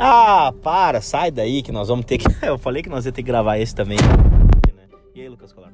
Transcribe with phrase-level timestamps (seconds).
[0.00, 2.26] Ah, para, sai daí que nós vamos ter que.
[2.46, 3.98] Eu falei que nós ia ter que gravar esse também.
[3.98, 4.82] né?
[5.14, 5.72] E aí, Lucas Colar?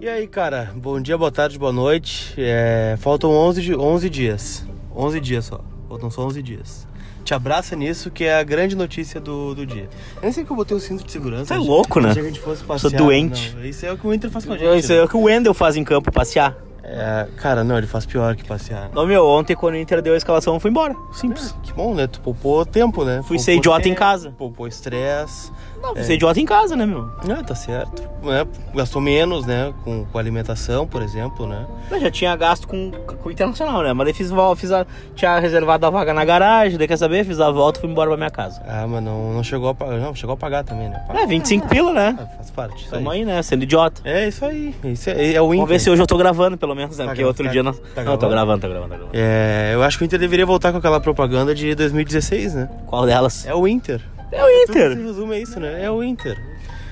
[0.00, 2.34] E aí, cara, bom dia, boa tarde, boa noite.
[2.38, 4.66] É, faltam 11, di- 11 dias.
[4.94, 5.60] 11 dias só.
[5.88, 6.86] Faltam só 11 dias.
[7.24, 9.88] Te abraça nisso, que é a grande notícia do, do dia.
[10.16, 11.46] Eu nem sei que eu botei o cinto de segurança.
[11.46, 12.12] Você é louco, né?
[12.12, 12.92] que a gente fosse passear.
[12.92, 13.52] doente.
[13.56, 14.78] Não, isso é o que o Inter faz com a gente.
[14.78, 16.56] Isso é o que o Wendel faz em campo, passear.
[16.84, 18.90] É, cara, não, ele faz pior que passear.
[18.94, 20.94] Ô meu, ontem quando o Inter deu a escalação, eu fui embora.
[21.12, 21.52] Simples.
[21.64, 22.06] Que bom, né?
[22.06, 23.16] Tu poupou tempo, né?
[23.16, 24.34] Fui Poupou ser idiota em tempo, casa.
[24.36, 25.52] Poupou estresse.
[25.82, 27.08] Não, fui ser idiota em casa, né, meu?
[27.30, 28.02] Ah, tá certo.
[28.24, 29.72] É, gastou menos, né?
[29.84, 31.66] Com, com alimentação, por exemplo, né?
[31.90, 33.92] Eu já tinha gasto com, com o Internacional, né?
[33.92, 37.24] Mas daí fiz, fiz a, tinha reservado a vaga na garagem, daí quer saber?
[37.24, 38.62] Fiz a volta e fui embora pra minha casa.
[38.66, 39.98] Ah, mas não, não chegou a pagar.
[39.98, 41.04] Não, chegou a pagar também, né?
[41.14, 42.16] É, 25 pila, né?
[42.18, 42.88] Ah, faz parte.
[42.88, 43.20] Tamo aí.
[43.20, 43.42] aí, né?
[43.42, 44.00] Sendo idiota.
[44.04, 44.74] É isso aí.
[44.84, 45.56] Isso é, é o Inter.
[45.58, 47.04] Vamos ver se hoje eu tô gravando, pelo menos, né?
[47.04, 47.72] Tá Porque outro tá- dia não.
[47.72, 48.30] tá não, tô gravando?
[48.30, 49.10] gravando, tô gravando, tô gravando.
[49.14, 52.68] É, eu acho que o Inter deveria voltar com aquela propaganda de 2016, né?
[52.86, 53.46] Qual delas?
[53.46, 54.00] É o Inter.
[54.32, 54.92] É o Tudo Inter.
[54.96, 55.84] se resume a isso, né?
[55.84, 56.36] É o Inter.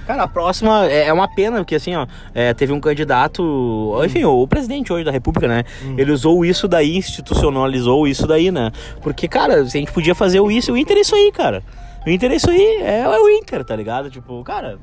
[0.06, 4.25] Cara, a próxima é é uma pena, porque assim, ó, é, teve um candidato, enfim,
[4.25, 5.64] o, o presidente hoje da República, né?
[5.97, 8.70] Ele usou isso daí, institucionalizou isso daí, né?
[9.03, 11.62] Porque, cara, se a gente podia fazer o isso, o Inter é isso aí, cara.
[12.06, 14.11] O Inter é isso aí, é, é o Inter, tá ligado?
[14.11, 14.78] Tipo, cara,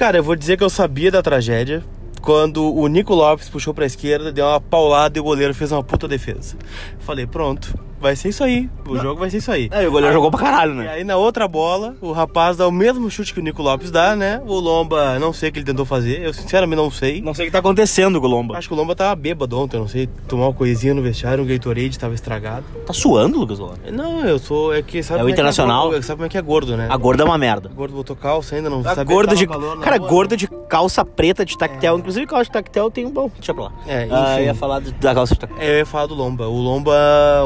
[0.00, 1.84] Cara, eu vou dizer que eu sabia da tragédia
[2.22, 5.82] quando o Nico Lopes puxou pra esquerda, deu uma paulada e o goleiro fez uma
[5.84, 6.56] puta defesa.
[7.00, 8.68] Falei, pronto, vai ser isso aí.
[8.88, 9.68] O jogo vai ser isso aí.
[9.72, 10.88] é, o goleiro jogou pra caralho, E né?
[10.88, 14.16] aí na outra bola, o rapaz dá o mesmo chute que o Nico Lopes dá,
[14.16, 14.40] né?
[14.46, 17.20] O Lomba, não sei o que ele tentou fazer, eu sinceramente não sei.
[17.20, 18.56] Não sei o que tá acontecendo, Golomba.
[18.56, 21.44] Acho que o Lomba tava bêbado ontem, eu não sei, tomar uma coisinha no vestiário,
[21.44, 22.64] um Gatorade tava estragado.
[22.86, 23.78] Tá suando, Lucas Golomba?
[23.92, 25.82] Não, eu sou, é que sabe É o como Internacional?
[25.82, 26.88] que é gordo, sabe como é que é gordo, né?
[26.90, 27.68] A gorda é uma merda.
[27.74, 29.46] Gordo botou calça ainda, não sabe gorda de.
[29.46, 30.36] Cara, rua, gorda não.
[30.36, 31.98] de calça preta de tactel.
[31.98, 33.30] Inclusive, calça de tactel tem um bom.
[33.36, 33.72] Deixa pra lá.
[33.86, 34.44] É, Ah, enfim.
[34.46, 35.58] ia falar de- da calça de tactel.
[35.60, 36.46] É, eu ia falar do Lomba.
[36.48, 36.92] O Lomba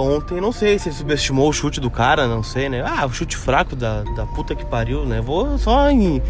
[0.00, 2.84] ontem, não sei se ele subestimou o chute do cara, não sei, né?
[2.86, 5.20] Ah, o chute fraco da, da puta que pariu, né?
[5.20, 6.20] Vou só em,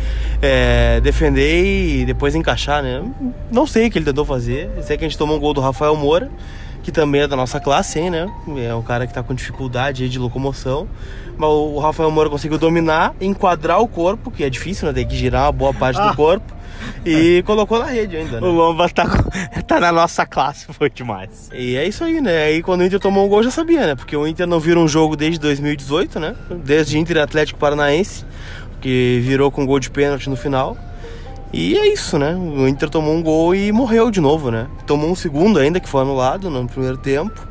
[0.41, 1.65] é, defender
[2.01, 3.03] e depois encaixar, né?
[3.51, 4.71] Não sei o que ele tentou fazer.
[4.83, 6.31] Sei que a gente tomou um gol do Rafael Moura,
[6.85, 8.33] que também é da nossa classe, hein, né?
[8.59, 10.87] É um cara que tá com dificuldade de locomoção.
[11.37, 14.95] Mas o Rafael Moura conseguiu dominar, enquadrar o corpo, que é difícil, né?
[14.95, 16.11] Tem que girar uma boa parte Ah.
[16.11, 16.54] do corpo.
[17.07, 18.47] E colocou na rede ainda, né?
[18.47, 19.05] O Lomba tá,
[19.67, 21.51] tá na nossa classe, foi demais.
[21.53, 22.45] E é isso aí, né?
[22.45, 23.95] Aí quando o Inter tomou um gol, já sabia, né?
[23.95, 26.35] Porque o Inter não vira um jogo desde 2018, né?
[26.65, 28.25] Desde Inter Atlético Paranaense,
[28.81, 30.77] que virou com gol de pênalti no final.
[31.53, 32.35] E é isso, né?
[32.35, 34.67] O Inter tomou um gol e morreu de novo, né?
[34.87, 37.47] Tomou um segundo ainda, que foi anulado no primeiro tempo.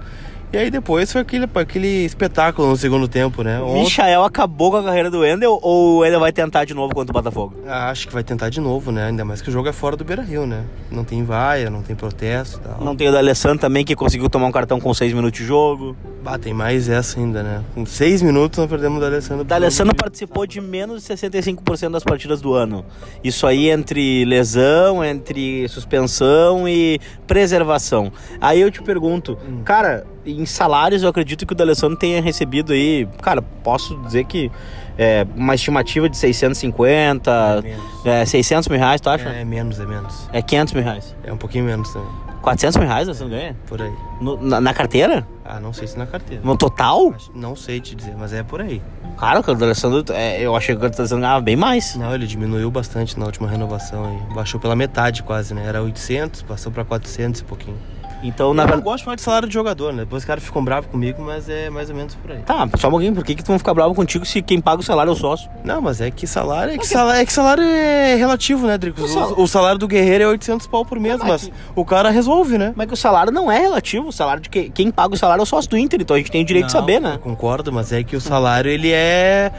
[0.53, 3.59] E aí depois foi aquele, aquele espetáculo no segundo tempo, né?
[3.59, 6.94] O Ontem- Michael acabou com a carreira do Wendel ou Wendel vai tentar de novo
[6.94, 7.56] contra o Botafogo?
[7.68, 9.08] Ah, Acho que vai tentar de novo, né?
[9.08, 10.63] Ainda mais que o jogo é fora do Beira Rio, né?
[10.92, 12.81] Não tem vaia, não tem protesto e tal.
[12.86, 15.96] Não tem o D'Alessandro também que conseguiu tomar um cartão com 6 minutos de jogo.
[16.24, 17.62] Ah, tem mais essa ainda, né?
[17.74, 19.42] Com seis minutos nós perdemos o D'Alessandro.
[19.42, 22.86] O D'Alessandro participou de menos de 65% das partidas do ano.
[23.24, 26.97] Isso aí entre lesão, entre suspensão e
[27.28, 28.09] preservação.
[28.40, 33.07] Aí eu te pergunto, cara, em salários eu acredito que o D'Alessandro tenha recebido aí,
[33.22, 34.51] cara, posso dizer que
[34.97, 37.63] é uma estimativa de 650,
[38.06, 39.29] É é, 600 mil reais, tu acha?
[39.29, 40.29] É menos, é menos.
[40.31, 41.16] É 500 mil reais.
[41.23, 42.09] É um pouquinho menos também.
[42.41, 43.56] 400 mil reais você não ganha?
[43.67, 43.94] Por aí.
[44.19, 45.25] No- na, na carteira?
[45.45, 46.44] Ah, não sei se na carteira.
[46.44, 47.13] No total?
[47.33, 48.81] Não sei te dizer, mas é por aí.
[49.17, 51.95] Cara, o D'Alessandro, é, eu achei que o D'Alessandro ganhava bem mais.
[51.95, 54.35] Não, ele diminuiu bastante na última renovação aí.
[54.35, 55.63] Baixou pela metade quase, né?
[55.66, 57.78] Era 800, passou pra 400 e pouquinho.
[58.23, 58.84] Então, na eu verdade...
[58.85, 60.03] gosto de falar de salário de jogador, né?
[60.03, 62.39] Depois os caras ficam bravos comigo, mas é mais ou menos por aí.
[62.39, 64.79] Tá, só um pouquinho, por que, que tu vão ficar bravo contigo se quem paga
[64.79, 65.50] o salário é o sócio?
[65.63, 69.01] Não, mas é que salário é que salário é, que salário é relativo, né, Drico?
[69.01, 71.83] O sal- O, salário do Guerreiro é 800 pau por mês, Mas mas que- o
[71.83, 72.72] cara resolve, né?
[72.75, 75.41] Mas que o salário não é relativo, o salário de que, quem paga o salário
[75.41, 77.16] é o sócio do Inter, então a gente tem o direito de Não, saber, né?
[77.16, 79.51] Eu concordo, mas é que o salário, ele é.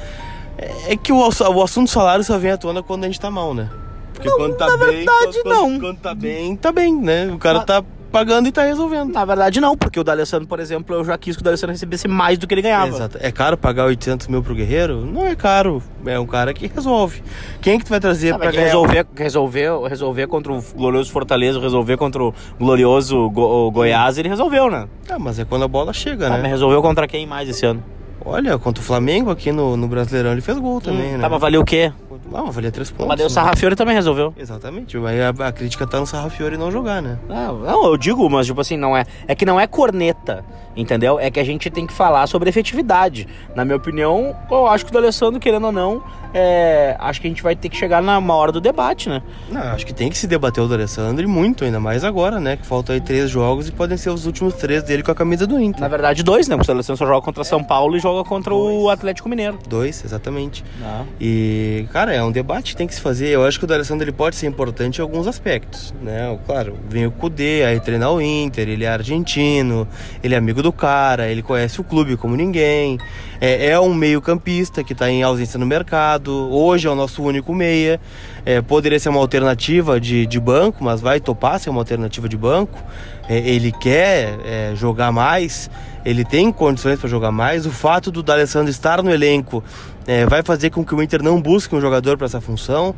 [0.88, 3.53] É que o, o assunto salário só vem à tona quando a gente tá mal,
[3.53, 3.69] né?
[4.14, 4.97] Porque quando tá na bem.
[4.98, 5.62] verdade, quando, não.
[5.70, 7.30] Quando, quando tá bem, tá bem, né?
[7.34, 7.82] O cara Mas- tá
[8.14, 9.12] pagando e tá resolvendo.
[9.12, 12.06] Na verdade não, porque o D'Alessandro, por exemplo, eu já quis que o D'Alessandro recebesse
[12.06, 12.86] mais do que ele ganhava.
[12.86, 13.18] Exato.
[13.21, 15.04] É caro pagar 800 mil pro Guerreiro?
[15.04, 15.83] Não é caro.
[16.06, 17.21] É um cara que resolve.
[17.60, 18.66] Quem que tu vai trazer Sabe, pra que ganhar?
[18.68, 24.28] resolver, resolver, resolver contra o glorioso Fortaleza, resolver contra o glorioso Go- o Goiás, ele
[24.28, 24.86] resolveu, né?
[25.10, 26.42] Ah, mas é quando a bola chega, Tá, né?
[26.42, 27.83] mas resolveu contra quem mais esse ano?
[28.27, 31.18] Olha, contra o Flamengo aqui no, no Brasileirão ele fez gol também, Hum, né?
[31.21, 31.92] Tá, mas valeu o quê?
[32.30, 33.06] Não, valia três pontos.
[33.06, 33.34] Mas daí o né?
[33.34, 34.34] Sarrafiore também resolveu.
[34.36, 37.18] Exatamente, mas a, a crítica tá no Sarrafiore não jogar, né?
[37.28, 39.04] Não, não, eu digo, mas tipo assim, não é.
[39.26, 40.44] É que não é corneta,
[40.76, 41.18] entendeu?
[41.18, 43.26] É que a gente tem que falar sobre efetividade.
[43.54, 47.30] Na minha opinião, eu acho que o D'Alessandro, querendo ou não, é, acho que a
[47.30, 49.22] gente vai ter que chegar na hora do debate, né?
[49.50, 52.41] Não, acho que tem que se debater o do Alessandro e muito, ainda mais agora,
[52.41, 52.56] né?
[52.56, 55.47] Que faltam aí três jogos e podem ser os últimos três dele com a camisa
[55.47, 55.80] do Inter.
[55.80, 56.56] Na verdade, dois, né?
[56.56, 59.59] Porque o D'Alessandro só joga contra São Paulo e joga contra o Atlético Mineiro.
[59.68, 60.65] Dois, exatamente.
[60.80, 61.06] Não.
[61.20, 63.28] E, cara, é um debate que tem que se fazer.
[63.28, 66.36] Eu acho que o D'Alessandro ele pode ser importante em alguns aspectos, né?
[66.47, 69.86] Claro, vem o Kudê, aí treinar o Inter, ele é argentino,
[70.22, 72.99] ele é amigo do cara, ele conhece o clube como ninguém.
[73.39, 76.33] É, é um meio campista que está em ausência no mercado.
[76.51, 78.01] Hoje é o nosso único meia.
[78.47, 82.37] É, poderia ser uma alternativa de, de banco, mas vai topar ser uma alternativa de
[82.37, 82.83] banco.
[83.28, 85.71] É, ele quer é, jogar mais,
[86.03, 87.66] ele tem condições para jogar mais.
[87.66, 89.63] O fato do D'Alessandro estar no elenco
[90.07, 92.95] é, vai fazer com que o Inter não busque um jogador para essa função.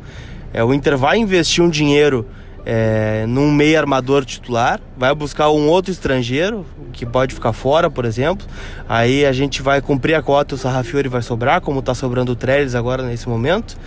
[0.53, 2.25] É, o Inter vai investir um dinheiro
[2.69, 8.03] é, num meio armador titular, vai buscar um outro estrangeiro que pode ficar fora, por
[8.03, 8.45] exemplo.
[8.89, 12.35] Aí a gente vai cumprir a cota, o Sarrafiori vai sobrar, como está sobrando o
[12.35, 13.77] Trellis agora nesse momento.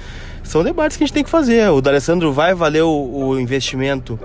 [0.42, 1.68] São debates que a gente tem que fazer.
[1.68, 4.18] O D'Alessandro vai valer o, o investimento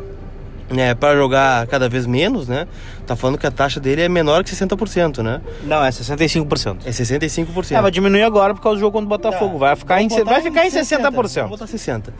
[0.70, 2.66] né, para jogar cada vez menos, né?
[3.06, 5.42] Tá falando que a taxa dele é menor que 60%, né?
[5.66, 6.78] Não, é 65%.
[6.86, 7.76] É 65%.
[7.76, 9.58] É, vai diminuir agora por causa do jogo contra o Botafogo.
[9.58, 11.02] vai ficar em, vai ficar em 60%.
[11.12, 12.14] Vamos botar 60%.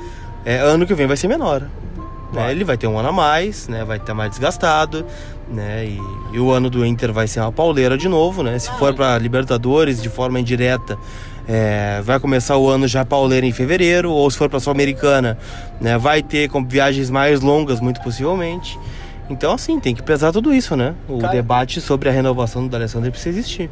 [0.44, 1.64] É, ano que vem vai ser menor.
[2.36, 2.52] Né?
[2.52, 3.84] Ele vai ter um ano a mais, né?
[3.84, 5.06] Vai estar mais desgastado,
[5.50, 5.86] né?
[5.86, 6.00] E,
[6.34, 8.58] e, o ano do Inter vai ser uma pauleira de novo, né?
[8.60, 10.98] Se for para Libertadores de forma indireta,
[11.48, 15.38] é, vai começar o ano já pauleira em fevereiro, ou se for para Sul-Americana,
[15.80, 15.98] né?
[15.98, 18.78] Vai ter com viagens mais longas, muito possivelmente.
[19.30, 20.94] Então, assim, tem que pesar tudo isso, né?
[21.08, 21.34] O Cara...
[21.34, 23.70] debate sobre a renovação do Alessandro precisa existir.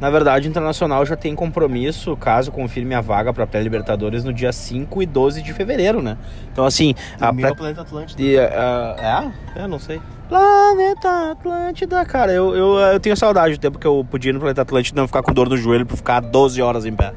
[0.00, 4.52] Na verdade, o Internacional já tem compromisso, caso confirme a vaga para pré-Libertadores no dia
[4.52, 6.16] 5 e 12 de fevereiro, né?
[6.52, 6.94] Então, assim.
[7.20, 7.52] A pré...
[7.52, 8.22] Planeta Atlântida.
[8.22, 9.32] E, uh, é?
[9.56, 10.00] É, não sei.
[10.28, 14.40] Planeta Atlântida, cara, eu, eu, eu tenho saudade do tempo que eu podia ir no
[14.40, 17.12] Planeta Atlântida e não ficar com dor no joelho por ficar 12 horas em pé.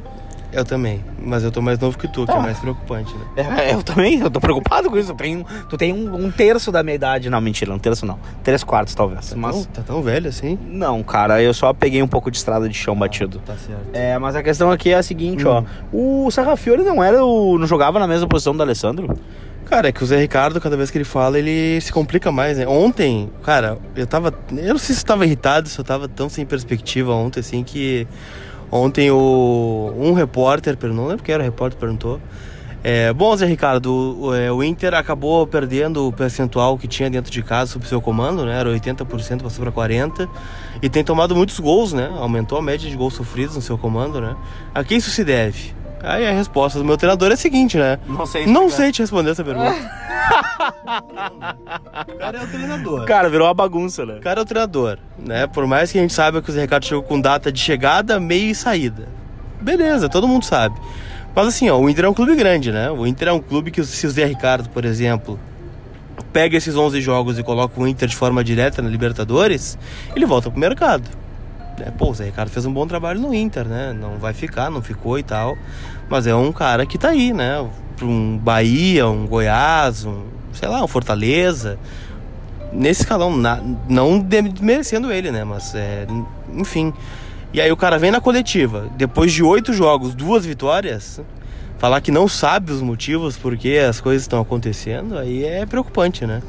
[0.54, 2.40] Eu também, mas eu tô mais novo que tu, que é Ah.
[2.42, 3.26] mais preocupante, né?
[3.68, 5.14] É, eu também, eu tô preocupado com isso.
[5.14, 7.30] Tu tem, tu tem um, um terço da minha idade.
[7.30, 8.20] Não, mentira, um terço não.
[8.44, 9.30] Três quartos, talvez.
[9.30, 9.56] Tá, Mas.
[9.56, 10.60] tão, tá tão velho assim?
[10.68, 13.40] Não, cara, eu só peguei um pouco de estrada de chão batido.
[13.46, 13.82] Tá certo.
[13.94, 15.52] É, mas a questão aqui é a seguinte, Hum.
[15.52, 15.64] ó.
[15.94, 17.58] O Sarrafiore não era o.
[17.58, 19.18] não jogava na mesma posição do Alessandro?
[19.66, 22.58] Cara, é que o Zé Ricardo, cada vez que ele fala, ele se complica mais,
[22.58, 22.68] né?
[22.68, 24.34] Ontem, cara, eu tava.
[24.52, 27.64] Eu não sei se eu tava irritado, se eu tava tão sem perspectiva ontem, assim,
[27.64, 28.06] que.
[28.72, 32.22] Ontem o, um repórter, não lembro quem era o repórter, perguntou.
[32.84, 37.32] É, bom, Zé Ricardo, o, é, o Inter acabou perdendo o percentual que tinha dentro
[37.32, 38.60] de casa sob seu comando, né?
[38.60, 40.28] Era 80%, passou para 40%.
[40.82, 42.10] E tem tomado muitos gols, né?
[42.18, 44.36] Aumentou a média de gols sofridos no seu comando, né?
[44.74, 45.76] A quem isso se deve?
[46.04, 48.00] Aí a resposta do meu treinador é a seguinte, né?
[48.08, 48.46] Não sei.
[48.46, 49.76] Não sei te responder essa pergunta.
[52.08, 53.06] o cara é o treinador.
[53.06, 54.16] Cara, virou uma bagunça, né?
[54.16, 55.48] O cara é o treinador, né?
[55.48, 58.20] Por mais que a gente saiba que o Zé Ricardo chegou com data de chegada,
[58.20, 59.08] meio e saída.
[59.62, 60.76] Beleza, todo mundo sabe.
[61.36, 62.90] Mas assim, ó, o Inter é um clube grande, né?
[62.90, 65.40] O Inter é um clube que se o Zé Ricardo, por exemplo,
[66.34, 69.78] pega esses 11 jogos e coloca o Inter de forma direta na Libertadores,
[70.16, 71.08] ele volta pro mercado.
[71.78, 71.92] Né?
[71.98, 73.94] Pô, o Zé Ricardo fez um bom trabalho no Inter, né?
[73.94, 75.58] Não vai ficar, não ficou e tal.
[76.10, 77.66] Mas é um cara que tá aí, né?
[78.02, 80.24] Um Bahia, um Goiás, um,
[80.54, 81.78] sei lá, um Fortaleza.
[82.74, 83.60] Nesse escalão, na-
[83.90, 85.44] não desmerecendo ele, né?
[85.44, 86.08] Mas, é,
[86.54, 86.94] enfim.
[87.54, 91.20] E aí o cara vem na coletiva, depois de oito jogos, duas vitórias,
[91.78, 96.26] falar que não sabe os motivos por que as coisas estão acontecendo, aí é preocupante,
[96.26, 96.42] né?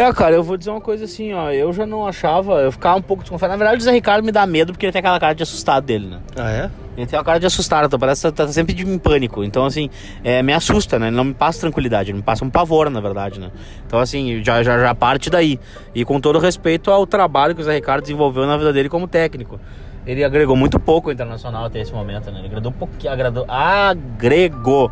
[0.00, 1.50] É, cara, eu vou dizer uma coisa assim, ó.
[1.50, 2.54] Eu já não achava.
[2.62, 3.50] Eu ficava um pouco desconfiado.
[3.50, 5.84] Na verdade, o Zé Ricardo me dá medo porque ele tem aquela cara de assustado
[5.84, 6.20] dele, né?
[6.36, 6.70] Ah, é?
[6.96, 9.44] Ele tem uma cara de assustado, então parece que tá tá sempre de- em pânico.
[9.44, 9.90] Então, assim,
[10.24, 11.08] é, me assusta, né?
[11.08, 13.50] Ele não me passa tranquilidade, ele me passa um pavor, na verdade, né?
[13.86, 15.60] Então, assim, já, já, já parte daí.
[15.94, 19.06] E com todo respeito ao trabalho que o Zé Ricardo desenvolveu na vida dele como
[19.06, 19.60] técnico.
[20.06, 22.38] Ele agregou muito pouco ao Internacional até esse momento, né?
[22.38, 24.90] Ele agregou pouquinho, agradou, agregou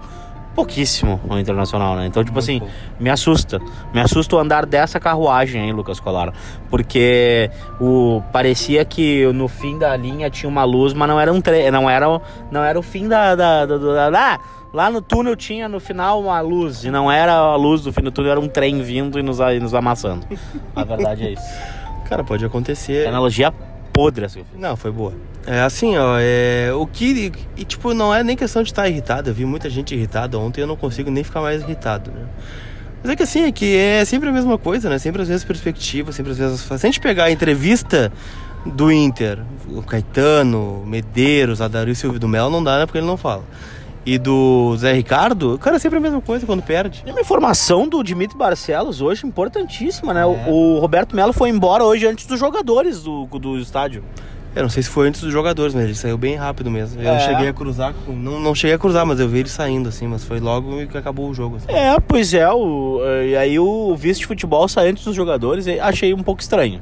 [0.58, 2.06] pouquíssimo ao Internacional, né?
[2.06, 2.60] Então, tipo assim,
[2.98, 3.60] me assusta.
[3.94, 6.32] Me assusta o andar dessa carruagem aí, Lucas Colara.
[6.68, 7.48] Porque
[7.80, 11.70] o parecia que no fim da linha tinha uma luz, mas não era um tre
[11.70, 12.06] não era,
[12.50, 14.40] não era o fim da, da, da, da- da-
[14.72, 18.02] lá no túnel tinha no final uma luz e não era a luz do fim
[18.02, 20.26] do túnel, era um trem vindo e nos, e nos amassando.
[20.74, 21.42] A verdade é isso.
[22.08, 23.06] Cara, pode acontecer.
[23.06, 23.52] Analogia
[23.98, 24.60] podre essa que eu fiz.
[24.60, 25.12] Não, foi boa.
[25.44, 27.32] É assim, ó, é, o que.
[27.56, 29.30] E, tipo, não é nem questão de estar irritado.
[29.30, 32.24] Eu vi muita gente irritada ontem eu não consigo nem ficar mais irritado, né?
[33.02, 34.98] Mas é que assim, é que é sempre a mesma coisa, né?
[34.98, 36.60] Sempre as mesmas perspectivas, sempre as mesmas.
[36.60, 38.12] Se a gente pegar a entrevista
[38.64, 42.86] do Inter, o Caetano, Medeiros, Adair e Silvio do Melo, não dá, né?
[42.86, 43.42] Porque ele não fala.
[44.06, 47.02] E do Zé Ricardo, o cara é sempre a mesma coisa quando perde.
[47.04, 50.22] Tem uma informação do Dimitri Barcelos hoje importantíssima, né?
[50.22, 50.24] É.
[50.24, 54.02] O, o Roberto Melo foi embora hoje antes dos jogadores do, do estádio.
[54.56, 57.00] Eu não sei se foi antes dos jogadores, mas ele saiu bem rápido mesmo.
[57.00, 57.20] Eu É.
[57.20, 60.24] cheguei a cruzar, não, não cheguei a cruzar, mas eu vi ele saindo assim, mas
[60.24, 61.56] foi logo que acabou o jogo.
[61.56, 61.66] assim.
[61.70, 62.50] É, pois é.
[62.50, 65.66] O, e aí o vice de futebol sai antes dos jogadores.
[65.66, 66.80] e Achei um pouco estranho.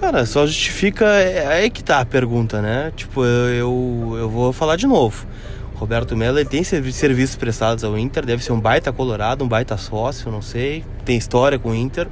[0.00, 1.04] Cara, só justifica.
[1.06, 2.92] É aí que tá a pergunta, né?
[2.96, 5.26] Tipo, eu, eu, eu vou falar de novo.
[5.76, 9.48] Roberto Melo ele tem servi- serviços prestados ao Inter, deve ser um baita colorado, um
[9.48, 10.84] baita sócio, não sei.
[11.04, 12.08] Tem história com o Inter.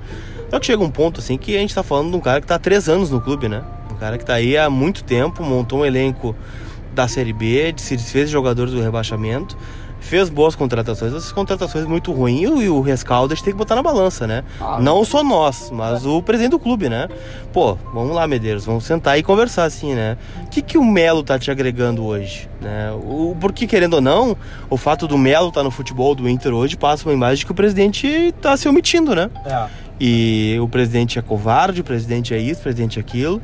[0.51, 2.47] Só que chega um ponto assim que a gente tá falando de um cara que
[2.47, 3.63] tá há três anos no clube, né?
[3.91, 6.37] Um cara que tá aí há muito tempo, montou um elenco
[6.95, 9.57] da Série B, se desfez de do rebaixamento,
[10.05, 13.75] fez boas contratações, essas contratações muito ruins e o rescaldo a gente tem que botar
[13.75, 14.45] na balança, né?
[14.61, 17.09] Ah, Não só nós, mas o presidente do clube, né?
[17.53, 20.19] Pô, vamos lá, Medeiros, vamos sentar e conversar assim, né?
[20.45, 22.49] O que, que o Melo tá te agregando hoje?
[22.61, 22.93] Né?
[22.93, 24.37] O, porque, querendo ou não,
[24.69, 27.53] o fato do Melo estar no futebol do Inter hoje passa uma imagem de que
[27.53, 29.31] o presidente tá se omitindo, né?
[29.47, 29.67] É.
[29.99, 33.41] E o presidente é covarde, o presidente é isso, o presidente é aquilo.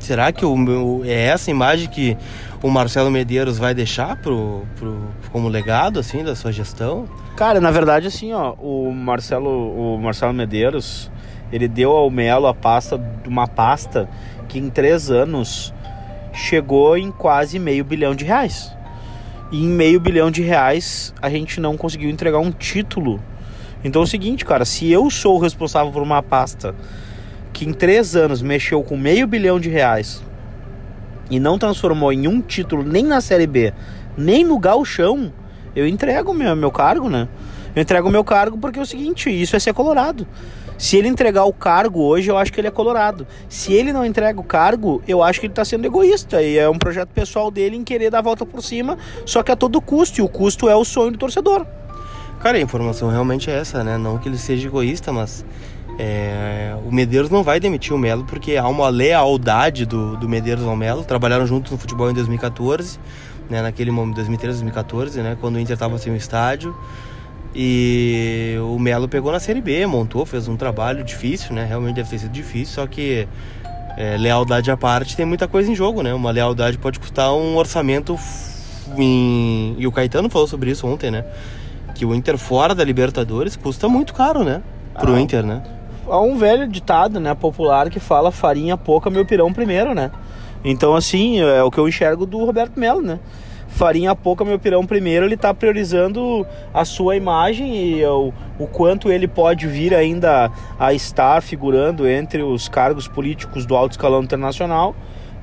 [0.00, 2.16] Será que o, meu- é essa imagem que
[2.62, 4.96] o Marcelo Medeiros vai deixar pro, pro,
[5.32, 7.06] como legado, assim, da sua gestão?
[7.36, 11.10] Cara, na verdade, assim, ó, o Marcelo, o Marcelo Medeiros,
[11.52, 14.08] ele deu ao Melo a pasta, uma pasta
[14.48, 15.72] que em três anos
[16.32, 18.72] chegou em quase meio bilhão de reais.
[19.50, 23.20] E em meio bilhão de reais a gente não conseguiu entregar um título.
[23.82, 26.74] Então é o seguinte, cara, se eu sou o responsável por uma pasta
[27.52, 30.22] que em três anos mexeu com meio bilhão de reais
[31.30, 33.72] e não transformou em um título nem na Série B,
[34.18, 35.32] nem no gauchão,
[35.74, 37.28] eu entrego meu, meu cargo, né?
[37.74, 40.26] Eu entrego meu cargo porque é o seguinte, isso é ser colorado.
[40.76, 43.26] Se ele entregar o cargo hoje, eu acho que ele é colorado.
[43.48, 46.40] Se ele não entrega o cargo, eu acho que ele tá sendo egoísta.
[46.40, 48.96] E é um projeto pessoal dele em querer dar a volta por cima,
[49.26, 50.20] só que a todo custo.
[50.20, 51.66] E o custo é o sonho do torcedor.
[52.38, 53.98] Cara, a informação realmente é essa, né?
[53.98, 55.44] Não que ele seja egoísta, mas
[55.98, 60.64] é, o Medeiros não vai demitir o Melo porque há uma lealdade do, do Medeiros
[60.64, 61.02] ao Melo.
[61.02, 63.00] Trabalharam juntos no futebol em 2014,
[63.48, 63.62] né?
[63.62, 65.36] Naquele momento, 2013, 2014, né?
[65.40, 66.76] Quando o Inter estava sem o estádio.
[67.54, 71.64] E o Melo pegou na Série B, montou, fez um trabalho difícil, né?
[71.64, 73.26] Realmente deve ter sido difícil, só que
[73.96, 76.12] é, lealdade à parte tem muita coisa em jogo, né?
[76.14, 78.16] Uma lealdade pode custar um orçamento
[78.96, 79.74] em...
[79.78, 81.24] E o Caetano falou sobre isso ontem, né?
[81.94, 84.62] Que o Inter fora da Libertadores custa muito caro, né?
[84.94, 85.20] Pro Ah.
[85.20, 85.62] Inter, né?
[86.06, 90.10] Há um velho ditado, né, popular que fala farinha pouca, meu pirão primeiro, né?
[90.64, 93.18] Então, assim, é o que eu enxergo do Roberto Melo, né?
[93.68, 99.12] Farinha pouca, meu pirão primeiro, ele tá priorizando a sua imagem e o, o quanto
[99.12, 104.96] ele pode vir ainda a estar figurando entre os cargos políticos do alto escalão internacional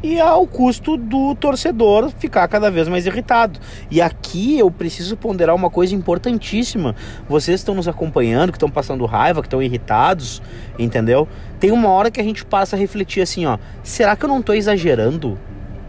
[0.03, 3.59] e ao custo do torcedor ficar cada vez mais irritado.
[3.89, 6.95] E aqui eu preciso ponderar uma coisa importantíssima.
[7.27, 10.41] Vocês estão nos acompanhando, que estão passando raiva, que estão irritados,
[10.77, 11.27] entendeu?
[11.65, 14.39] Tem uma hora que a gente passa a refletir assim, ó, será que eu não
[14.39, 15.35] tô exagerando?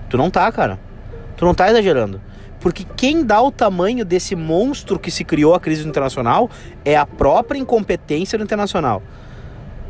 [0.09, 0.81] Tu não tá, cara.
[1.37, 2.19] Tu não tá exagerando.
[2.61, 6.49] Porque quem dá o tamanho desse monstro que se criou a crise internacional
[6.83, 9.03] é a própria incompetência do internacional.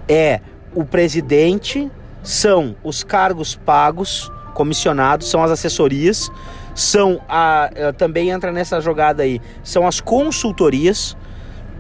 [0.09, 0.41] É
[0.75, 1.89] o presidente,
[2.21, 6.29] são os cargos pagos, comissionados, são as assessorias,
[6.75, 11.17] são a eh, também entra nessa jogada aí, são as consultorias.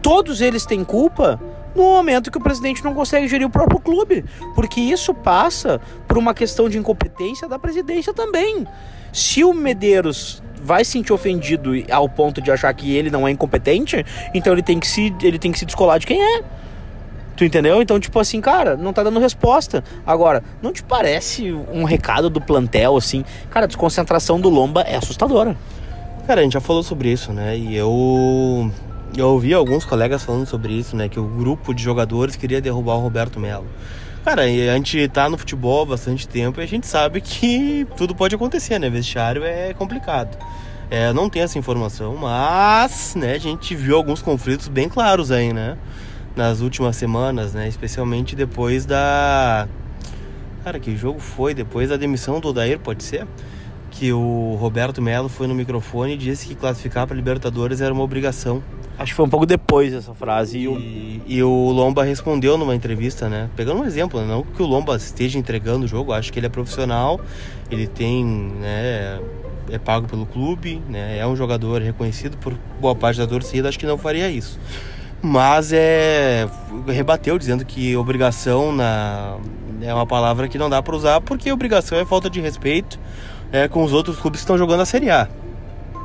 [0.01, 1.41] Todos eles têm culpa
[1.77, 6.17] no momento que o presidente não consegue gerir o próprio clube, porque isso passa por
[6.17, 8.67] uma questão de incompetência da presidência também.
[9.13, 13.31] Se o Medeiros vai se sentir ofendido ao ponto de achar que ele não é
[13.31, 14.05] incompetente,
[14.35, 16.43] então ele tem que se ele tem que se descolar de quem é.
[17.37, 17.83] Tu entendeu?
[17.83, 19.85] Então, tipo assim, cara, não tá dando resposta.
[20.07, 23.25] Agora, não te parece um recado do plantel, assim?
[23.51, 25.55] Cara, a desconcentração do Lomba é assustadora.
[26.27, 27.57] Cara, a gente já falou sobre isso, né?
[27.57, 28.71] E eu.
[29.17, 31.09] Eu ouvi alguns colegas falando sobre isso, né?
[31.09, 33.67] Que o grupo de jogadores queria derrubar o Roberto Melo.
[34.23, 38.15] Cara, a gente tá no futebol há bastante tempo e a gente sabe que tudo
[38.15, 38.91] pode acontecer, né?
[38.91, 40.37] Vestiário é complicado.
[40.91, 45.51] É, não tenho essa informação, mas, né, a gente viu alguns conflitos bem claros aí,
[45.51, 45.79] né?
[46.37, 47.67] Nas últimas semanas, né?
[47.69, 49.67] Especialmente depois da.
[50.63, 51.55] Cara, que jogo foi?
[51.55, 53.27] Depois da demissão do Odair, pode ser?
[53.91, 58.03] Que o Roberto Melo foi no microfone e disse que classificar para Libertadores era uma
[58.03, 58.63] obrigação.
[58.99, 60.59] Acho que foi um pouco depois dessa frase.
[60.59, 60.79] E o...
[60.79, 63.51] E, e o Lomba respondeu numa entrevista, né?
[63.55, 64.27] Pegando um exemplo, né?
[64.27, 67.21] não que o Lomba esteja entregando o jogo, acho que ele é profissional,
[67.71, 69.21] ele tem, né?
[69.71, 71.19] É pago pelo clube, né?
[71.19, 74.59] É um jogador reconhecido por boa parte da torcida, acho que não faria isso.
[75.21, 76.49] Mas é.
[76.87, 79.37] rebateu dizendo que obrigação na,
[79.83, 82.99] é uma palavra que não dá para usar, porque obrigação é falta de respeito
[83.53, 85.29] é, com os outros clubes que estão jogando a Série A.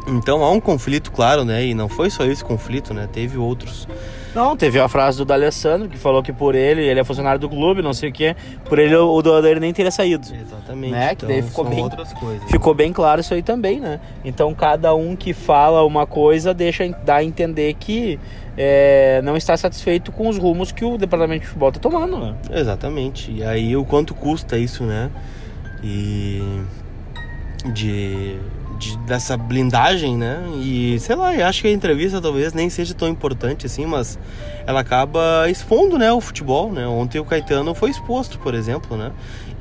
[0.08, 1.66] Então há um conflito, claro, né?
[1.66, 3.08] E não foi só esse conflito, né?
[3.12, 3.88] Teve outros.
[4.34, 7.50] Não, teve a frase do D'Alessandro que falou que por ele, ele é funcionário do
[7.50, 8.34] clube, não sei o quê,
[8.66, 10.26] por ele o doador nem teria saído.
[10.34, 10.92] Exatamente.
[10.92, 11.16] Né?
[11.16, 12.50] Que daí Então, ficou bem- outras coisas.
[12.50, 14.00] Ficou bem claro isso aí também, né?
[14.24, 18.18] Então cada um que fala uma coisa deixa dá a entender que
[18.58, 22.34] é, não está satisfeito com os rumos que o departamento de futebol está tomando, né?
[22.52, 23.32] Exatamente.
[23.32, 25.12] E aí o quanto custa isso, né?
[25.84, 26.42] E
[27.74, 28.38] de,
[28.82, 30.44] de- dessa blindagem, né?
[30.58, 34.18] E sei lá, acho que a entrevista talvez nem seja tão importante assim, mas
[34.66, 36.88] ela acaba expondo, né, o futebol, né?
[36.88, 39.12] Ontem o Caetano foi exposto, por exemplo, né?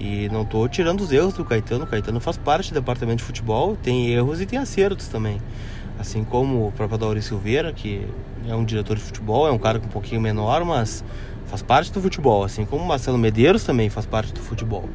[0.01, 3.25] E não tô tirando os erros do Caetano, o Caetano faz parte do departamento de
[3.25, 5.41] futebol, tem erros e tem acertos também.
[5.99, 8.07] Assim como o próprio Dauri Silveira, que
[8.49, 11.05] é um diretor de futebol, é um cara um pouquinho menor, mas
[11.47, 14.89] faz parte do futebol, assim como o Marcelo Medeiros também faz parte do futebol.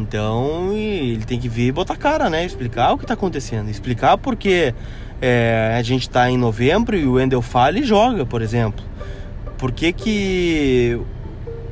[0.00, 2.44] Então, ele tem que vir e botar cara, né?
[2.44, 3.68] Explicar o que tá acontecendo.
[3.68, 4.74] Explicar porque
[5.20, 8.84] é, a gente tá em novembro e o Wendel fala e joga, por exemplo.
[9.58, 10.98] Por que que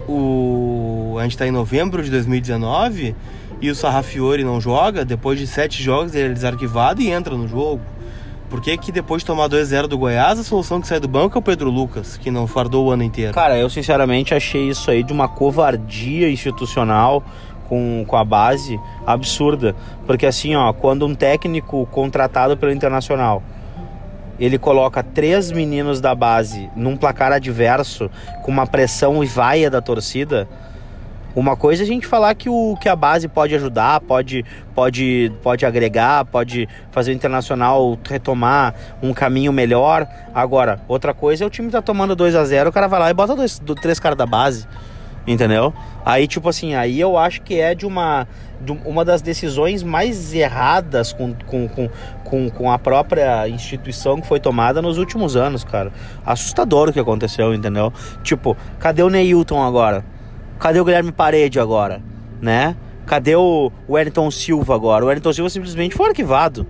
[0.06, 3.16] o, a gente tá em novembro de 2019
[3.61, 5.04] e o Sarrafiore não joga?
[5.04, 7.80] Depois de sete jogos ele é desarquivado e entra no jogo.
[8.49, 11.37] Por que que depois de tomar 2x0 do Goiás, a solução que sai do banco
[11.37, 13.35] é o Pedro Lucas, que não fardou o ano inteiro?
[13.35, 17.23] Cara, eu sinceramente achei isso aí de uma covardia institucional
[17.69, 19.77] com, com a base absurda.
[20.07, 23.43] Porque assim, ó, quando um técnico contratado pelo Internacional
[24.39, 28.11] ele coloca três meninos da base num placar adverso
[28.43, 30.49] com uma pressão e vaia da torcida.
[31.35, 34.45] Uma coisa é a gente falar que, o, que a base pode ajudar, pode,
[34.75, 40.07] pode, pode agregar, pode fazer o Internacional retomar um caminho melhor.
[40.35, 43.11] Agora, outra coisa é o time tá tomando 2 a 0 o cara vai lá
[43.11, 44.67] e bota dois, do, três caras da base.
[45.28, 45.75] Entendeu?
[46.06, 48.26] Aí, tipo assim, aí eu acho que é de uma,
[48.62, 51.90] de uma das decisões mais erradas com, com, com,
[52.25, 55.92] com, com a própria instituição que foi tomada nos últimos anos, cara.
[56.25, 57.92] Assustador o que aconteceu, entendeu?
[58.23, 60.02] Tipo, cadê o Neilton agora?
[60.58, 62.00] Cadê o Guilherme Parede agora?
[62.40, 62.75] Né?
[63.04, 65.04] Cadê o Wellington Silva agora?
[65.04, 66.66] O Wellington Silva simplesmente foi arquivado.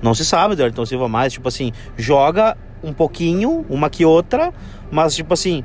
[0.00, 1.32] Não se sabe do Wellington Silva mais.
[1.32, 4.52] Tipo assim, joga um pouquinho, uma que outra,
[4.88, 5.64] mas tipo assim,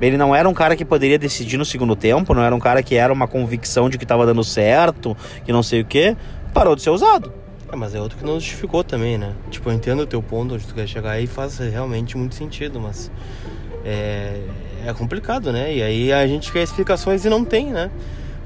[0.00, 2.82] ele não era um cara que poderia decidir no segundo tempo, não era um cara
[2.82, 6.16] que era uma convicção de que estava dando certo, que não sei o que.
[6.54, 7.32] Parou de ser usado.
[7.70, 9.34] É, mas é outro que não justificou também, né?
[9.50, 12.80] Tipo, eu entendo o teu ponto onde tu quer chegar e faz realmente muito sentido,
[12.80, 13.10] mas
[13.84, 14.40] é,
[14.86, 15.74] é complicado, né?
[15.74, 17.90] E aí a gente quer explicações e não tem, né?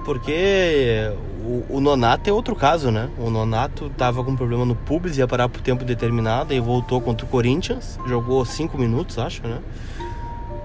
[0.04, 1.12] Porque
[1.44, 3.08] o, o Nonato é outro caso, né?
[3.16, 7.24] O Nonato tava com problema no pubis, ia parar por tempo determinado e voltou contra
[7.24, 9.58] o Corinthians, jogou cinco minutos, acho, né?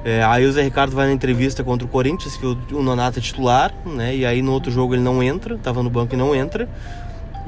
[0.05, 3.19] É, aí o Zé Ricardo vai na entrevista contra o Corinthians, que o, o Nonato
[3.19, 4.15] é titular, né?
[4.15, 6.69] E aí no outro jogo ele não entra, tava no banco e não entra.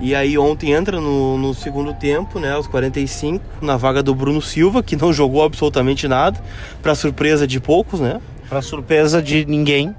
[0.01, 4.41] E aí ontem entra no, no segundo tempo, né, aos 45, na vaga do Bruno
[4.41, 6.39] Silva, que não jogou absolutamente nada,
[6.81, 8.21] para surpresa de poucos, né?
[8.47, 9.93] Pra surpresa de ninguém.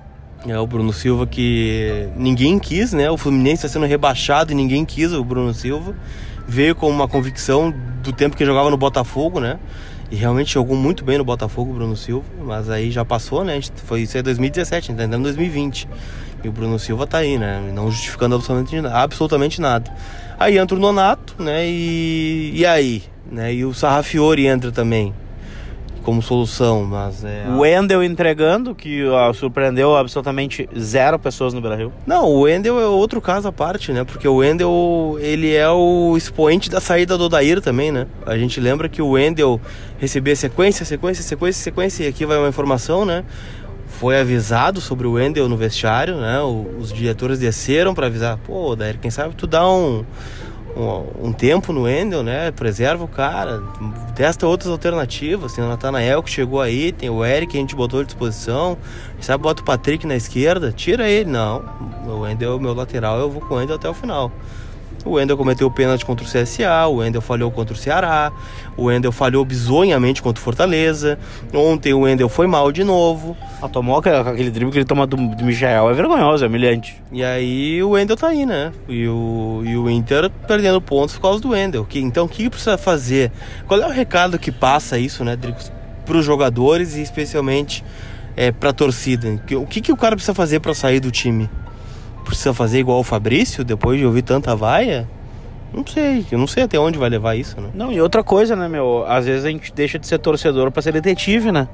[0.46, 3.10] É o Bruno Silva que ninguém quis, né?
[3.10, 5.94] O Fluminense está sendo rebaixado e ninguém quis o Bruno Silva.
[6.48, 9.58] Veio com uma convicção do tempo que jogava no Botafogo, né?
[10.10, 13.60] E realmente jogou muito bem no Botafogo o Bruno Silva, mas aí já passou, né?
[13.84, 15.88] Foi isso aí 2017, a gente tá em 2020.
[16.42, 17.60] E o Bruno Silva tá aí, né?
[17.72, 19.92] Não justificando absolutamente, absolutamente nada.
[20.38, 21.64] Aí entra o Nonato, né?
[21.66, 23.04] E, e aí?
[23.30, 23.54] Né?
[23.54, 25.14] E o Sarrafiore entra também
[26.02, 27.44] como solução, mas é.
[27.48, 31.92] O Wendel entregando, que ó, surpreendeu absolutamente zero pessoas no Brasil.
[32.06, 34.02] Não, o Wendel é outro caso à parte, né?
[34.04, 38.06] Porque o Wendel, ele é o expoente da saída do Odair também, né?
[38.26, 39.60] A gente lembra que o Wendel
[39.98, 43.24] recebia sequência, sequência, sequência, sequência, e aqui vai uma informação, né?
[43.86, 46.40] Foi avisado sobre o Wendel no vestiário, né?
[46.40, 50.04] O- os diretores desceram para avisar, pô, Odair, quem sabe tu dá um,
[50.76, 52.50] um, um tempo no Wendel, né?
[52.50, 53.62] Preserva o cara,
[54.14, 55.52] testa outras alternativas.
[55.54, 58.78] Tem o Natanael que chegou aí, tem o Eric que a gente botou à disposição.
[59.20, 61.30] Sabe bota o Patrick na esquerda, tira ele.
[61.30, 61.64] Não,
[62.06, 64.30] o Wendel é o meu lateral, eu vou com o Wendel até o final.
[65.04, 68.30] O Wendel cometeu o pênalti contra o CSA, o Wendel falhou contra o Ceará,
[68.76, 71.18] o Wendel falhou bizonhamente contra o Fortaleza.
[71.54, 73.36] Ontem o Wendel foi mal de novo.
[73.62, 75.88] Ah, tomou aquele, drible que ele toma do, do Michel.
[75.88, 77.02] É vergonhoso, é humilhante.
[77.10, 78.72] E aí o Wendel tá aí, né?
[78.88, 81.84] E o, e o Inter perdendo pontos por causa do Wendel.
[81.84, 83.32] Que, então o que precisa fazer?
[83.66, 85.72] Qual é o recado que passa isso, né, Dricos?
[86.04, 87.84] Para os jogadores e especialmente
[88.36, 89.40] é, para a torcida?
[89.52, 91.48] O que, que o cara precisa fazer para sair do time?
[92.24, 95.08] Precisa fazer igual o Fabrício, depois de ouvir tanta vaia?
[95.72, 97.70] Não sei, eu não sei até onde vai levar isso, né?
[97.74, 99.04] Não, e outra coisa, né, meu?
[99.06, 101.68] Às vezes a gente deixa de ser torcedor pra ser detetive, né?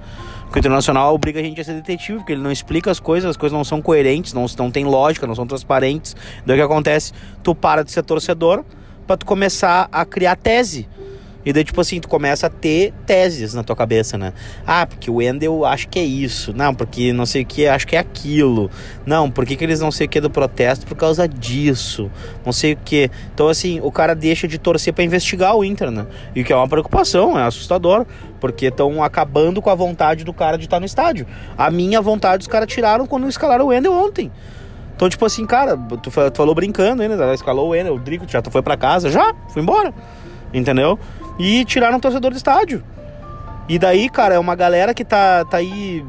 [0.45, 3.31] Porque o Internacional obriga a gente a ser detetive, porque ele não explica as coisas,
[3.31, 6.15] as coisas não são coerentes, não, não tem lógica, não são transparentes.
[6.45, 7.13] Daí o que acontece?
[7.43, 8.65] Tu para de ser torcedor
[9.07, 10.87] pra tu começar a criar tese.
[11.47, 14.33] E daí, tipo assim, tu começa a ter teses na tua cabeça, né?
[14.67, 16.53] Ah, porque o Wendel acho que é isso.
[16.53, 18.69] Não, porque não sei o que, acho que é aquilo.
[19.07, 20.85] Não, por que, que eles não sei o que do protesto?
[20.85, 22.11] Por causa disso.
[22.45, 23.09] Não sei o que.
[23.33, 26.05] Então, assim, o cara deixa de torcer para investigar o Inter, né?
[26.35, 28.05] E que é uma preocupação, é assustador.
[28.41, 31.29] Porque estão acabando com a vontade do cara de estar no estádio.
[31.57, 34.33] A minha vontade os caras tiraram quando escalaram o Wendel ontem.
[34.97, 37.35] Então, tipo assim, cara, tu, falou brincando né?
[37.35, 39.95] escalou o Wendel, o Drico, já tu foi para casa, já, fui embora.
[40.57, 40.99] Entendeu?
[41.38, 42.83] e tiraram o torcedor do estádio.
[43.69, 46.05] E daí, cara, é uma galera que tá, tá aí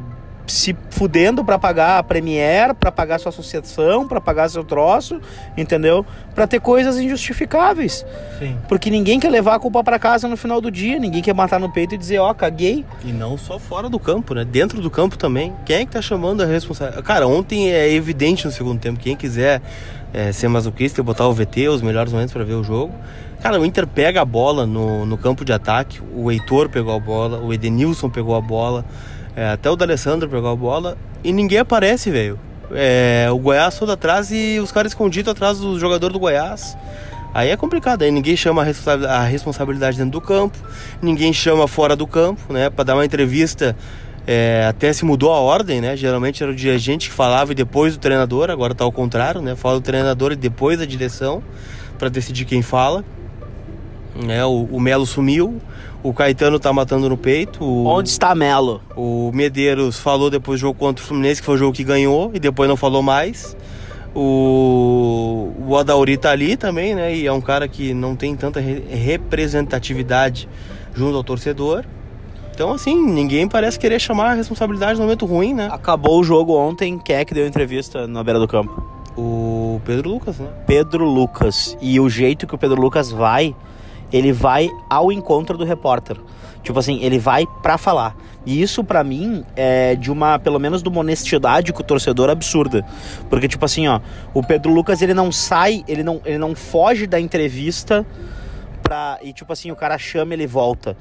[0.45, 5.19] se fudendo para pagar a Premier, para pagar sua associação, para pagar seu troço,
[5.57, 6.05] entendeu?
[6.33, 8.05] Para ter coisas injustificáveis.
[8.39, 8.55] Sim.
[8.69, 11.59] Porque ninguém quer levar a culpa para casa no final do dia, ninguém quer matar
[11.59, 12.85] no peito e dizer, ó, oh, caguei.
[13.03, 14.45] E não só fora do campo, né?
[14.45, 15.53] Dentro do campo também.
[15.65, 17.05] Quem é que tá chamando a responsabilidade?
[17.05, 19.61] Cara, ontem é evidente no segundo tempo, quem quiser
[20.13, 22.93] é, ser masoquista e botar o VT, os melhores momentos para ver o jogo.
[23.47, 26.99] Cara, o Inter pega a bola no, no campo de ataque, o Heitor pegou a
[26.99, 28.83] bola, o Edenilson pegou a bola,
[29.37, 32.37] é, até o D'Alessandro pegou a bola e ninguém aparece, velho.
[32.73, 36.77] É, o Goiás todo atrás e os caras escondidos atrás do jogador do Goiás.
[37.33, 38.65] Aí é complicado, aí ninguém chama
[39.07, 40.57] a responsabilidade dentro do campo,
[41.01, 42.69] ninguém chama fora do campo, né?
[42.69, 43.77] Para dar uma entrevista,
[44.27, 45.95] é, até se mudou a ordem, né?
[45.95, 49.55] Geralmente era o dirigente que falava e depois o treinador, agora tá ao contrário, né?
[49.55, 51.41] Fala o treinador e depois a direção
[51.97, 53.05] para decidir quem fala.
[54.25, 54.43] Né?
[54.45, 55.61] O, o Melo sumiu,
[56.01, 57.63] o Caetano tá matando no peito.
[57.63, 58.81] O, Onde está Melo?
[58.95, 62.31] O Medeiros falou depois do jogo contra o Fluminense, que foi o jogo que ganhou,
[62.33, 63.55] e depois não falou mais.
[64.15, 67.15] O, o Adauri tá ali também, né?
[67.15, 70.49] E é um cara que não tem tanta re representatividade
[70.95, 71.85] junto ao torcedor.
[72.51, 75.69] Então, assim, ninguém parece querer chamar a responsabilidade no momento ruim, né?
[75.71, 78.83] Acabou o jogo ontem, quem é que deu entrevista na beira do campo?
[79.15, 80.47] O Pedro Lucas, né?
[80.65, 81.77] Pedro Lucas.
[81.79, 83.55] E o jeito que o Pedro Lucas vai
[84.11, 86.17] ele vai ao encontro do repórter.
[86.63, 88.15] Tipo assim, ele vai para falar.
[88.45, 92.29] E isso para mim é de uma, pelo menos de uma honestidade com o torcedor
[92.29, 92.85] absurda.
[93.29, 93.99] Porque tipo assim, ó,
[94.33, 98.05] o Pedro Lucas ele não sai, ele não, ele não foge da entrevista
[98.81, 100.95] pra e tipo assim, o cara chama, ele volta.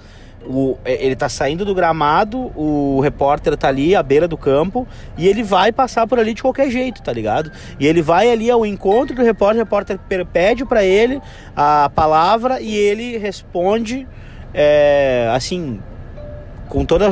[0.44, 4.86] O, é, ele tá saindo do gramado, o repórter tá ali à beira do campo
[5.16, 7.50] e ele vai passar por ali de qualquer jeito, tá ligado?
[7.80, 9.98] E ele vai ali ao encontro do repórter, o repórter
[10.32, 11.20] pede para ele
[11.56, 14.06] a palavra e ele responde
[14.54, 15.80] é, assim,
[16.68, 17.10] com toda,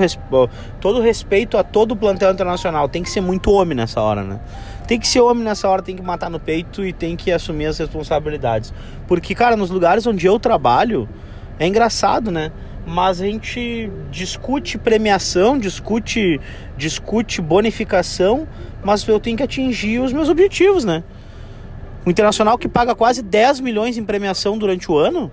[0.81, 2.89] todo respeito a todo o plantel internacional.
[2.89, 4.41] Tem que ser muito homem nessa hora, né?
[4.87, 7.67] Tem que ser homem nessa hora, tem que matar no peito e tem que assumir
[7.67, 8.73] as responsabilidades.
[9.07, 11.09] Porque, cara, nos lugares onde eu trabalho,
[11.59, 12.53] é engraçado, né?
[12.87, 16.41] Mas a gente discute premiação, discute,
[16.77, 18.47] discute bonificação,
[18.83, 21.03] mas eu tenho que atingir os meus objetivos, né?
[22.05, 25.31] O Internacional que paga quase 10 milhões em premiação durante o ano.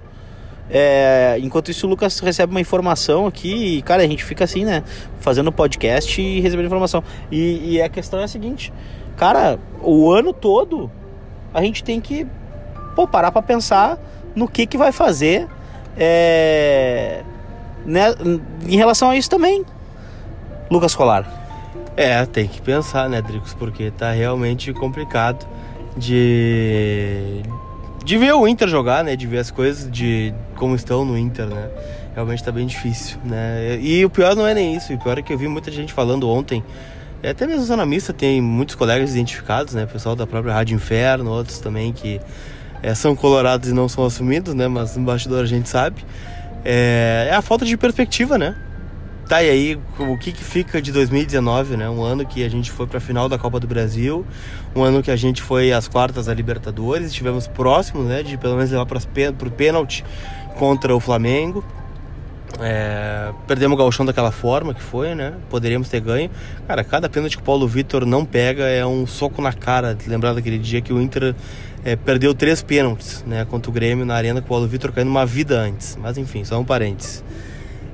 [0.69, 4.63] É, enquanto isso, o Lucas recebe uma informação aqui e, cara, a gente fica assim,
[4.63, 4.83] né?
[5.19, 7.03] Fazendo podcast e recebendo informação.
[7.29, 8.71] E, e a questão é a seguinte,
[9.17, 10.89] cara, o ano todo
[11.53, 12.25] a gente tem que
[12.95, 13.99] pô, parar pra pensar
[14.33, 15.47] no que, que vai fazer.
[15.97, 17.21] É,
[17.85, 18.13] né,
[18.67, 19.65] em relação a isso também,
[20.69, 21.39] Lucas Colar.
[21.95, 25.45] É, tem que pensar, né, Dricos, porque tá realmente complicado
[25.97, 27.41] de
[28.03, 31.45] de ver o Inter jogar, né, de ver as coisas de como estão no Inter,
[31.45, 31.69] né?
[32.15, 33.77] Realmente tá bem difícil, né?
[33.79, 35.93] E o pior não é nem isso, o pior é que eu vi muita gente
[35.93, 36.63] falando ontem,
[37.29, 39.85] até mesmo Zona Mista tem muitos colegas identificados, né?
[39.85, 42.19] Pessoal da própria Rádio Inferno, outros também que
[42.81, 44.67] é, são colorados e não são assumidos, né?
[44.67, 46.03] Mas no bastidor a gente sabe
[46.63, 48.55] é, é a falta de perspectiva, né?
[49.27, 51.89] Tá, e aí o que, que fica de 2019, né?
[51.89, 54.25] Um ano que a gente foi para a final da Copa do Brasil,
[54.75, 58.23] um ano que a gente foi às quartas da Libertadores, estivemos próximos, né?
[58.23, 58.97] De pelo menos levar para
[59.47, 60.03] o pênalti
[60.57, 61.63] contra o Flamengo.
[62.59, 65.33] É, perdemos o galchão daquela forma que foi, né?
[65.49, 66.29] Poderíamos ter ganho.
[66.67, 69.97] Cara, cada pênalti que o Paulo Vitor não pega é um soco na cara.
[70.05, 71.33] Lembrar daquele dia que o Inter
[71.83, 75.09] é, perdeu três pênaltis né, contra o Grêmio na arena com o Paulo Vitor caindo
[75.09, 75.97] uma vida antes.
[76.01, 77.23] Mas enfim, só um parênteses.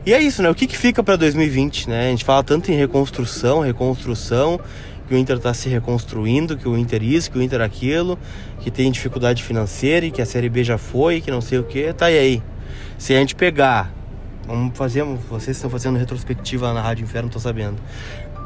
[0.05, 0.49] E é isso, né?
[0.49, 2.07] O que, que fica para 2020, né?
[2.07, 4.59] A gente fala tanto em reconstrução, reconstrução,
[5.05, 8.17] que o Inter está se reconstruindo, que o Inter isso, que o Inter aquilo,
[8.61, 11.63] que tem dificuldade financeira e que a Série B já foi, que não sei o
[11.63, 11.91] que.
[11.93, 12.43] Tá e aí.
[12.97, 13.93] Se a gente pegar,
[14.45, 17.77] vamos fazer, vocês estão fazendo retrospectiva na Rádio Inferno, tô sabendo.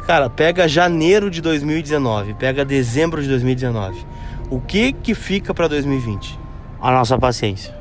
[0.07, 4.03] Cara, pega janeiro de 2019, pega dezembro de 2019
[4.51, 6.37] o que que fica para 2020?
[6.79, 7.73] A nossa paciência.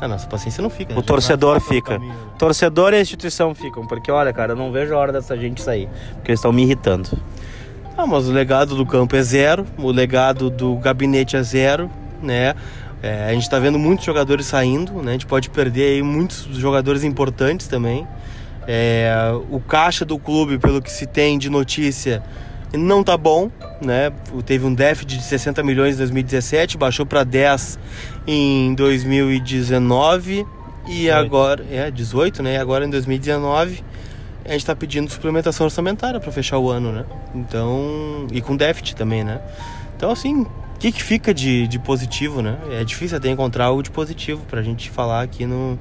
[0.00, 0.94] A nossa paciência não fica.
[0.94, 0.98] Né?
[0.98, 2.00] O torcedor fica.
[2.38, 3.86] Torcedor e a instituição ficam.
[3.86, 5.88] Porque, olha, cara, eu não vejo a hora dessa gente sair.
[6.14, 7.10] Porque eles estão me irritando.
[7.96, 9.66] Ah, mas o legado do campo é zero.
[9.76, 11.90] O legado do gabinete é zero,
[12.22, 12.54] né?
[13.02, 15.10] É, a gente tá vendo muitos jogadores saindo, né?
[15.10, 18.06] A gente pode perder aí muitos jogadores importantes também.
[18.66, 19.12] É,
[19.50, 22.22] o caixa do clube, pelo que se tem de notícia,
[22.78, 24.12] não tá bom, né?
[24.46, 27.78] Teve um déficit de 60 milhões em 2017, baixou para 10
[28.26, 30.46] em 2019
[30.86, 31.12] e 18.
[31.12, 32.54] agora é 18, né?
[32.54, 33.84] E agora em 2019
[34.44, 37.04] a gente está pedindo suplementação orçamentária para fechar o ano, né?
[37.34, 39.40] Então e com déficit também, né?
[39.96, 42.56] Então assim, o que, que fica de, de positivo, né?
[42.70, 45.78] É difícil até encontrar algo de positivo para a gente falar aqui no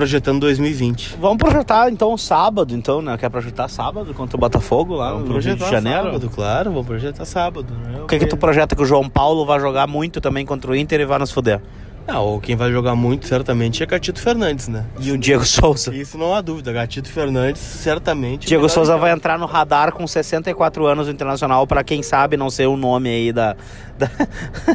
[0.00, 1.16] projetando 2020.
[1.20, 3.18] Vamos projetar então sábado, então, né?
[3.18, 6.04] Quer projetar sábado contra o Botafogo lá Vamos no Rio de Janeiro?
[6.04, 8.00] sábado, claro, vamos projetar sábado, né?
[8.02, 10.74] O que, que tu projeta que o João Paulo vai jogar muito também contra o
[10.74, 11.60] Inter e vai nos fuder?
[12.08, 14.86] Ah, ou quem vai jogar muito certamente é Gatito Fernandes, né?
[14.98, 15.94] E o Diego Souza.
[15.94, 16.72] Isso não há dúvida.
[16.72, 18.46] Gatito Fernandes, certamente.
[18.46, 22.48] Diego Souza vai entrar no radar com 64 anos no Internacional, pra quem sabe não
[22.48, 23.54] ser o nome aí da.
[23.98, 24.10] da-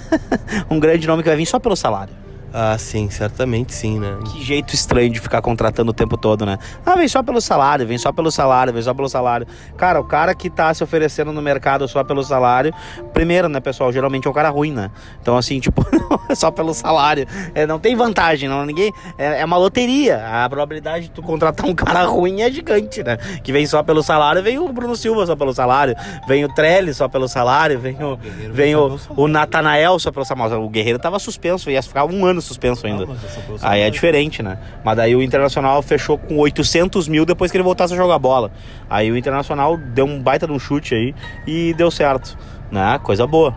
[0.70, 2.14] um grande nome que vai vir só pelo salário.
[2.58, 4.18] Ah, sim, certamente sim, né?
[4.32, 6.58] Que jeito estranho de ficar contratando o tempo todo, né?
[6.86, 9.46] Ah, vem só pelo salário, vem só pelo salário, vem só pelo salário.
[9.76, 12.74] Cara, o cara que tá se oferecendo no mercado só pelo salário,
[13.14, 14.90] primeiro, né, pessoal, geralmente é um cara ruim, né?
[15.22, 15.86] Então, assim, tipo,
[16.34, 17.28] só pelo salário.
[17.54, 18.66] É, não tem vantagem, não.
[18.66, 18.90] Ninguém.
[19.18, 20.26] É, é uma loteria.
[20.26, 23.18] A probabilidade de tu contratar um cara ruim é gigante, né?
[23.44, 25.94] Que vem só pelo salário, vem o Bruno Silva só pelo salário,
[26.26, 28.18] vem o Trelli só pelo salário, vem o.
[28.54, 30.62] Vem o, o Natanael só pelo salário.
[30.62, 33.04] O Guerreiro tava suspenso, ia ficar um ano suspenso ainda.
[33.04, 33.84] Ah, é Aí salário.
[33.84, 34.58] é diferente, né?
[34.84, 38.52] Mas daí o Internacional fechou com 800 mil depois que ele voltasse a jogar bola.
[38.90, 41.16] Aí o Internacional deu um baita de um chute aí
[41.48, 42.38] e deu certo,
[42.72, 43.00] né?
[43.04, 43.56] Coisa boa.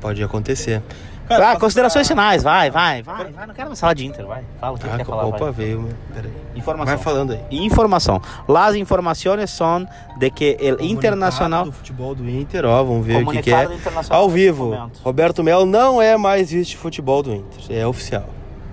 [0.00, 0.82] Pode acontecer.
[1.28, 3.46] Ah, considerações finais, vai, vai, vai, vai.
[3.46, 4.44] Não quero mais falar de Inter, vai.
[4.60, 5.24] Fala o que Ah, quer falar.
[5.26, 5.52] opa, vai.
[5.52, 5.82] veio.
[5.82, 5.92] meu.
[6.14, 6.32] Peraí.
[6.54, 6.94] Informação.
[6.94, 7.40] Vai falando aí.
[7.50, 8.22] Informação.
[8.48, 9.86] Las informações são
[10.18, 11.64] de que o Internacional...
[11.64, 13.68] do futebol do Inter, ó, vamos ver o que, que é.
[14.08, 15.00] Ao vivo, momento.
[15.02, 18.24] Roberto Melo não é mais vice-futebol do Inter, é oficial.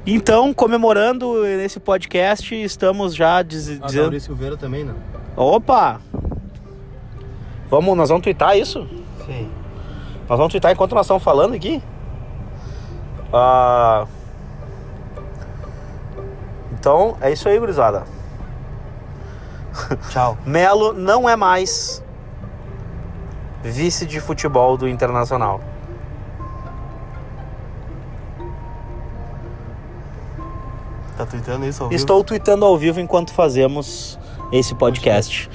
[0.06, 4.20] Então, comemorando nesse podcast, estamos já diz- dizendo...
[4.20, 4.96] Silveira também não.
[5.36, 6.00] Opa!
[7.70, 8.88] Vamos, nós vamos twittar isso?
[9.26, 9.50] Sim.
[10.30, 11.82] Nós vamos twittar enquanto nós estamos falando aqui?
[13.34, 14.06] Ah,
[16.72, 18.04] Então, é isso aí, gurizada.
[20.10, 20.38] Tchau.
[20.46, 22.04] Melo não é mais
[23.64, 25.62] vice de futebol do Internacional.
[31.18, 32.00] Tá tweetando isso ao vivo?
[32.00, 34.20] Estou tweetando ao vivo enquanto fazemos
[34.52, 35.50] esse podcast.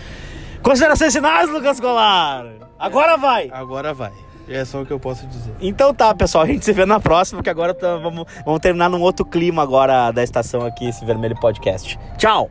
[0.62, 2.46] Considerações finais, Lucas Golar!
[2.78, 3.50] Agora vai!
[3.52, 4.12] Agora vai.
[4.48, 5.52] É só o que eu posso dizer.
[5.60, 8.88] Então tá, pessoal, a gente se vê na próxima, que agora tá- vamos, vamos terminar
[8.88, 11.98] num outro clima agora da estação aqui, esse Vermelho Podcast.
[12.16, 12.50] Tchau!